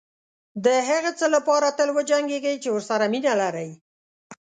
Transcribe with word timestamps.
دهغه 0.65 1.11
څه 1.19 1.25
لپاره 1.35 1.67
تل 1.77 1.89
وجنګېږئ 1.97 2.55
چې 2.63 2.69
ورسره 2.71 3.05
مینه 3.13 3.33
لرئ. 3.41 3.69